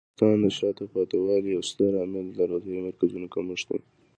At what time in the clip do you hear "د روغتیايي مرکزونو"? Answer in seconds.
2.35-3.27